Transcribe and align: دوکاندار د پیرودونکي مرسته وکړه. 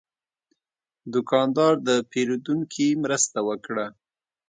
دوکاندار 1.13 1.73
د 1.87 1.89
پیرودونکي 2.11 2.87
مرسته 3.03 3.39
وکړه. 3.47 3.85